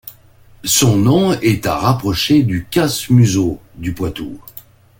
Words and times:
Son 0.65 0.97
nom 0.97 1.31
est 1.41 1.67
à 1.67 1.75
rapprocher 1.77 2.41
du 2.41 2.65
casse-museau 2.65 3.59
du 3.75 3.93
Poitou. 3.93 4.41